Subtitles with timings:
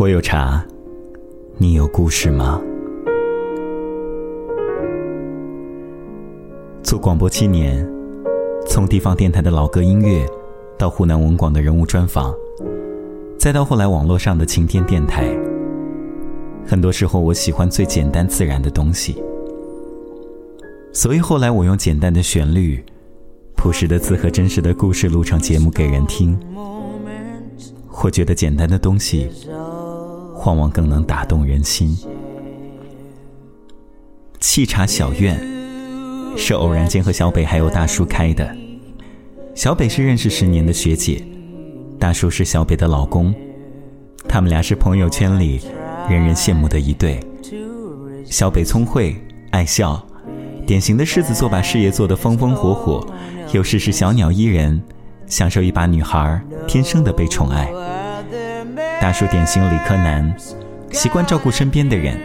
[0.00, 0.66] 我有茶，
[1.58, 2.60] 你有故事吗？
[6.82, 7.88] 做广播七年，
[8.66, 10.26] 从地方电台的老歌音乐，
[10.76, 12.34] 到湖南文广的人物专访，
[13.38, 15.24] 再到后来网络上的晴天电台。
[16.66, 19.22] 很多时候，我喜欢最简单自然的东西，
[20.92, 22.84] 所以后来我用简单的旋律、
[23.54, 26.36] 朴实的字和真实的故事录成节目给人听。
[28.02, 29.30] 我觉得简单的东西。
[30.44, 31.96] 往往更能打动人心。
[34.40, 35.40] 沏茶小院
[36.36, 38.54] 是偶然间和小北还有大叔开的。
[39.54, 41.22] 小北是认识十年的学姐，
[41.98, 43.34] 大叔是小北的老公，
[44.28, 45.60] 他们俩是朋友圈里
[46.08, 47.20] 人人羡慕的一对。
[48.24, 49.16] 小北聪慧
[49.50, 50.04] 爱笑，
[50.66, 53.06] 典型的狮子座，把事业做得风风火火，
[53.52, 54.82] 又事事小鸟依人，
[55.26, 57.70] 享受一把女孩天生的被宠爱。
[59.02, 60.32] 大叔典型理科男，
[60.92, 62.16] 习惯照顾身边的人，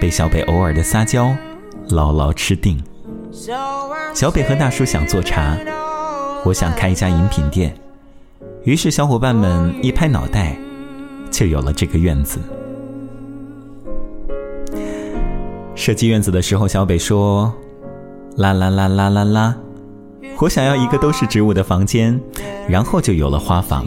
[0.00, 1.34] 被小北偶尔的撒娇
[1.88, 2.80] 牢牢吃定。
[4.14, 5.58] 小北和大叔想做茶，
[6.44, 7.74] 我想开一家饮品店，
[8.62, 10.56] 于是小伙伴们一拍脑袋，
[11.28, 12.38] 就有了这个院子。
[15.74, 17.52] 设计院子的时候，小北说
[18.38, 19.56] ：“啦啦啦啦啦啦，
[20.38, 22.20] 我想要一个都是植物的房间，
[22.68, 23.84] 然后就有了花房。”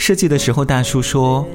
[0.00, 1.46] 设计的时候，大叔说：“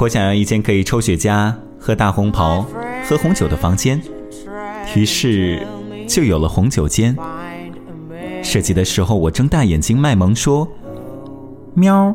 [0.00, 2.64] 我想要一间可以抽雪茄、喝大红袍、
[3.06, 4.00] 喝红酒的房间。”
[4.96, 5.62] 于是
[6.08, 7.14] 就有了红酒间。
[8.42, 10.66] 设计的时候，我睁大眼睛卖萌说
[11.76, 12.14] ：“喵，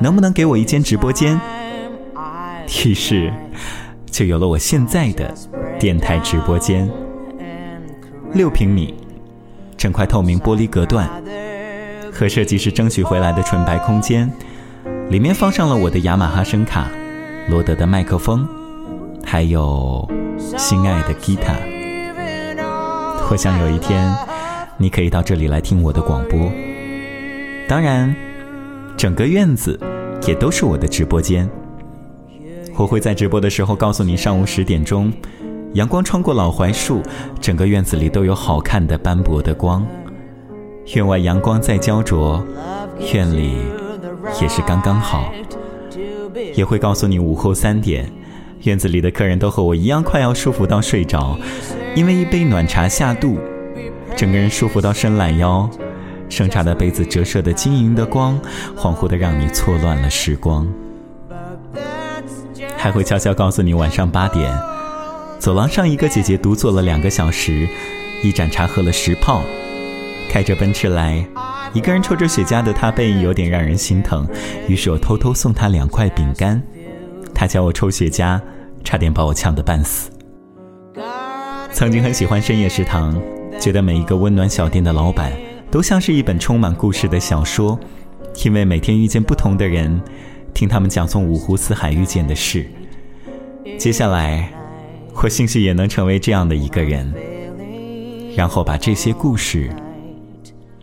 [0.00, 1.38] 能不能给我一间直播间？”
[2.86, 3.32] 于是
[4.06, 5.34] 就有了我现在的
[5.80, 6.88] 电台直播间，
[8.34, 8.94] 六平米，
[9.76, 11.10] 整块透明玻璃隔断。
[12.12, 14.30] 和设计师争取回来的纯白空间，
[15.08, 16.88] 里面放上了我的雅马哈声卡、
[17.48, 18.46] 罗德的麦克风，
[19.24, 20.06] 还有
[20.58, 21.54] 心爱的吉他。
[23.30, 24.14] 我想有一天，
[24.76, 26.38] 你可以到这里来听我的广播。
[27.66, 28.14] 当然，
[28.94, 29.80] 整个院子
[30.26, 31.48] 也都是我的直播间。
[32.76, 35.10] 我会在直播的时候告诉你，上午十点钟，
[35.72, 37.02] 阳光穿过老槐树，
[37.40, 39.86] 整个院子里都有好看的斑驳的光。
[40.94, 42.44] 院外阳光在焦灼，
[43.12, 43.56] 院里
[44.40, 45.32] 也是刚刚好。
[46.54, 48.10] 也会告诉你，午后三点，
[48.64, 51.38] 院子里的客人都和我一样，快要舒服到睡着，
[51.94, 53.38] 因为一杯暖茶下肚，
[54.16, 55.68] 整个人舒服到伸懒腰。
[56.28, 58.40] 盛茶的杯子折射的晶莹的光，
[58.76, 60.66] 恍惚的让你错乱了时光。
[62.76, 64.52] 还会悄悄告诉你，晚上八点，
[65.38, 67.68] 走廊上一个姐姐独坐了两个小时，
[68.22, 69.42] 一盏茶喝了十泡。
[70.32, 71.22] 开着奔驰来，
[71.74, 74.26] 一个人抽着雪茄的他背影有点让人心疼，
[74.66, 76.60] 于是我偷偷送他两块饼干。
[77.34, 78.40] 他教我抽雪茄，
[78.82, 80.10] 差点把我呛得半死。
[81.70, 83.14] 曾经很喜欢深夜食堂，
[83.60, 85.30] 觉得每一个温暖小店的老板
[85.70, 87.78] 都像是一本充满故事的小说，
[88.42, 90.00] 因为每天遇见不同的人，
[90.54, 92.66] 听他们讲从五湖四海遇见的事。
[93.76, 94.50] 接下来，
[95.12, 97.12] 我兴许也能成为这样的一个人，
[98.34, 99.68] 然后把这些故事。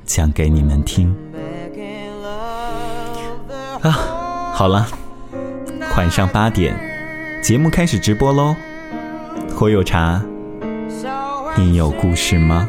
[0.10, 1.16] 讲给你们听
[3.84, 3.92] 啊！
[4.56, 4.88] 好了，
[5.96, 6.76] 晚上八点，
[7.44, 8.56] 节目开始直播喽。
[9.62, 10.20] 我有茶，
[11.56, 12.68] 你有故事吗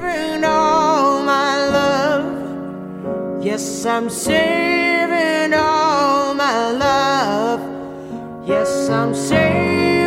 [3.41, 7.61] ？Yes, I'm saving all my love.
[8.47, 10.00] Yes, I'm saving.